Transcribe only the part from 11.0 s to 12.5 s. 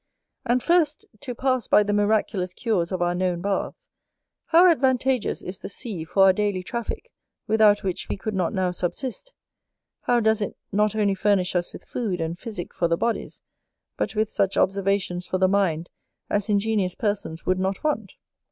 furnish us with food and